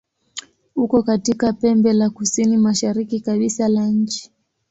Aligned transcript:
Uko 0.75 1.03
katika 1.03 1.53
pembe 1.53 1.93
la 1.93 2.09
kusini-mashariki 2.09 3.19
kabisa 3.19 3.67
la 3.67 3.87
nchi. 3.87 4.31